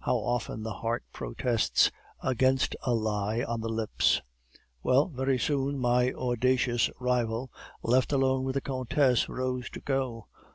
[0.00, 1.90] How often the heart protests
[2.22, 4.22] against a lie on the lips!
[4.82, 7.52] "Well, very soon my audacious rival,
[7.82, 10.28] left alone with the countess, rose to go.